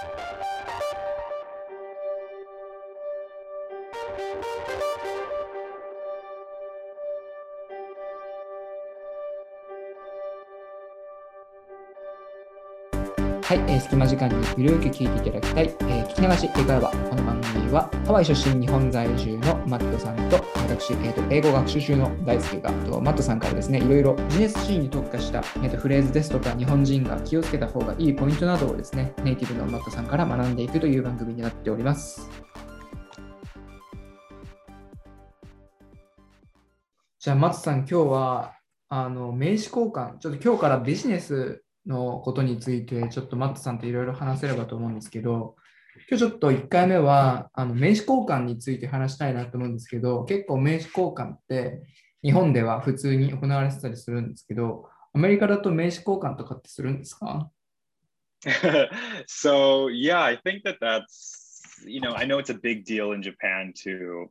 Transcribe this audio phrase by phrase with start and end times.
[0.00, 0.18] Thank
[5.04, 5.39] you.
[13.50, 16.88] はい、えー、隙間時間にゆるく聞いていただきたい、えー、聞き流し英会話。
[16.88, 20.36] この番組はハワイ出身、日本在住のマットさんと
[20.68, 32.30] 私、えーと、英語学習中の大輔がとマットさんからですね、いろいろビジネスシーンに特化した、えーと、フレーズですとか、日本人が気をつけた方がいいポイントなどをですね、ネイティブのマットさんから学んでいくという番組になっております。
[37.18, 38.54] じゃあ、マットさん、今日は
[38.88, 45.56] あの名刺交換、ちょっと今日からビジネスのことについて、ちょっとマットさんといろいろ話せればと思うんですけど、
[46.08, 51.82] 今日ちょっと1回目はあの名刺交換について話したいなと思うんですけど、結構名刺交換って
[52.22, 57.50] 日本では普通に行われてたりするんですけど、アメリカだと名刺交換とかってするんですか？
[59.26, 63.22] So yeah, I think that that's you know I know it's a big deal in
[63.22, 64.30] Japan to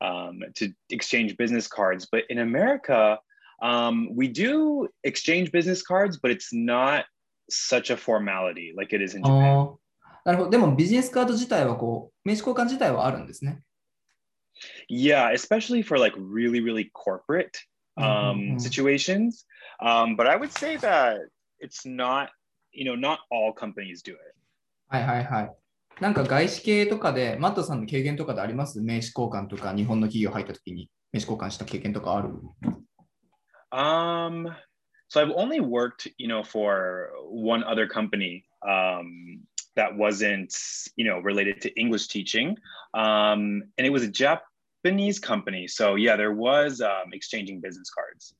[0.00, 3.18] um, to exchange business cards, but in America,
[3.61, 7.05] Um, we do exchange business cards, but it's not
[7.49, 9.77] such a formality like it is in Japan.
[10.25, 10.49] なるほど。
[10.49, 13.59] でもビジネスカード自体はこう、名刺交換自体はあるんですね。
[14.89, 17.57] Yeah, especially for like really, really corporate
[17.97, 18.57] um, mm-hmm.
[18.59, 19.45] situations.
[19.81, 21.17] Um, but I would say that
[21.59, 22.29] it's not,
[22.71, 24.35] you know, not all companies do it.
[24.87, 25.51] はいはいはい。
[25.99, 32.29] なんか外資系とかで、マットさんの経験とかであります名刺交換とか、日本の企業入った時に名刺交換した経験とかある
[33.71, 34.53] Um,
[35.07, 39.41] so I've only worked, you know, for one other company um,
[39.75, 40.55] that wasn't,
[40.95, 42.57] you know, related to English teaching,
[42.93, 45.67] um, and it was a Japanese company.
[45.67, 48.35] So yeah, there was um, exchanging business cards.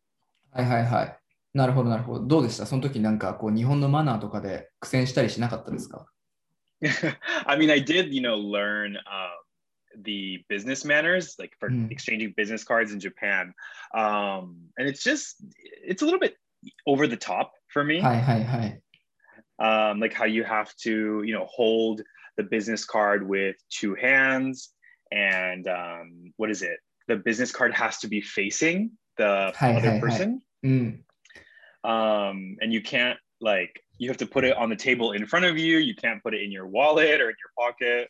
[0.52, 1.19] はいはいはい。
[1.53, 2.25] なるほどなるほど。
[2.25, 6.08] どうでしたその時なんかこう日本のマナーとかで苦戦したりしなかったですか
[7.45, 9.44] I mean, I did, you know, learn um,
[10.02, 11.90] the business manners, like for mm.
[11.90, 13.52] exchanging business cards in Japan.
[13.95, 15.36] Um, and it's just,
[15.84, 16.36] it's a little bit
[16.86, 18.00] over the top for me.
[18.00, 18.80] Hi, hi, hi.
[19.61, 22.02] Um, like how you have to, you know, hold
[22.36, 24.70] the business card with two hands,
[25.11, 26.78] and um, what is it?
[27.08, 30.42] The business card has to be facing the hi, other hi, person.
[30.64, 30.68] Hi.
[30.68, 30.98] Mm.
[31.84, 35.44] Um, and you can't like you have to put it on the table in front
[35.44, 35.78] of you.
[35.78, 38.08] You can't put it in your wallet or in your pocket.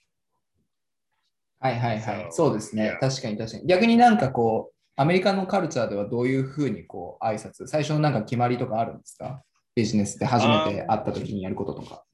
[1.60, 2.26] はいはいはい。
[2.30, 2.96] そうですね。
[3.00, 3.66] 確かに確かに。
[3.66, 9.42] 逆になんかこう、アメリカのカルチャーではどういうふうにこう挨拶、最初のなんか決まりとかあるんですか
[9.74, 12.04] ビジネスで初めて会った時にやることとか。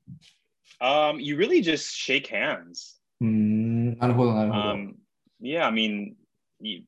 [0.80, 3.00] Um, you really just shake hands.
[3.20, 4.62] うん、なるほどなるほど。
[4.74, 4.94] Um,
[5.40, 6.14] yeah, I mean,
[6.60, 6.82] you,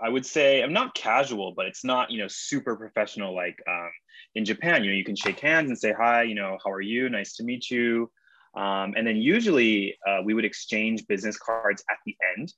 [0.00, 3.90] I would say I'm not casual, but it's not, you know, super professional like um,
[4.34, 4.82] in Japan.
[4.82, 7.08] You know, you can shake hands and say, hi, you know, how are you?
[7.08, 8.10] Nice to meet you.
[8.53, 12.53] Um, and then usually uh, we would exchange business cards at the end.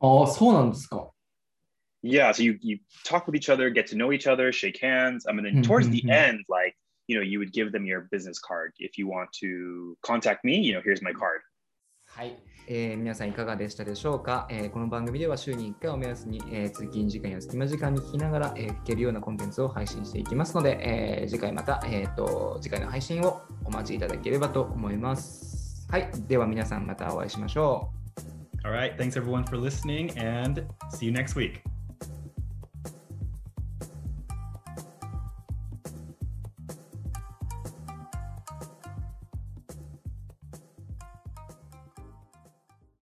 [0.00, 1.10] Oh, そうなんですか
[2.02, 5.26] Yeah, so you, you talk with each other, get to know each other, shake hands.
[5.26, 8.38] Um, and then towards the end, like, you know, you would give them your business
[8.38, 8.72] card.
[8.78, 11.40] If you want to contact me, you know, here's my card.
[12.19, 12.37] はい。
[12.67, 25.87] えー、皆さんいかがでしたでしょうか、えー、この番組では週に1回を目安に、えー、通勤時間や隙間時間に聞きながら、えー、聞けるようなコンテンツを配信していきますので、えー、次回また、えーと、次回の配信をお待ちいただければと思います。
[25.89, 27.89] はい、では皆さんまたお会いしましょ
[28.65, 28.67] う。
[28.67, 31.61] Alright, thanks everyone for listening and see you next week.